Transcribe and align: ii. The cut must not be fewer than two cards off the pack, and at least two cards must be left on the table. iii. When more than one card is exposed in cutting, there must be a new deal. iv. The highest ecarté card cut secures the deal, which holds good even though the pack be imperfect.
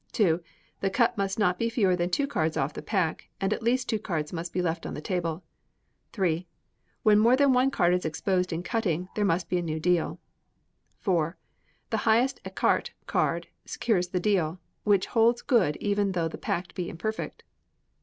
ii. 0.19 0.39
The 0.79 0.89
cut 0.89 1.15
must 1.15 1.37
not 1.37 1.59
be 1.59 1.69
fewer 1.69 1.95
than 1.95 2.09
two 2.09 2.25
cards 2.25 2.57
off 2.57 2.73
the 2.73 2.81
pack, 2.81 3.29
and 3.39 3.53
at 3.53 3.61
least 3.61 3.87
two 3.87 3.99
cards 3.99 4.33
must 4.33 4.51
be 4.51 4.59
left 4.59 4.87
on 4.87 4.95
the 4.95 4.99
table. 4.99 5.43
iii. 6.19 6.47
When 7.03 7.19
more 7.19 7.35
than 7.35 7.53
one 7.53 7.69
card 7.69 7.93
is 7.93 8.03
exposed 8.03 8.51
in 8.51 8.63
cutting, 8.63 9.09
there 9.15 9.23
must 9.23 9.47
be 9.47 9.59
a 9.59 9.61
new 9.61 9.79
deal. 9.79 10.19
iv. 11.07 11.35
The 11.91 11.97
highest 11.97 12.43
ecarté 12.43 12.89
card 13.05 13.45
cut 13.45 13.69
secures 13.69 14.07
the 14.07 14.19
deal, 14.19 14.59
which 14.85 15.05
holds 15.05 15.43
good 15.43 15.75
even 15.75 16.13
though 16.13 16.27
the 16.27 16.35
pack 16.39 16.73
be 16.73 16.89
imperfect. 16.89 17.43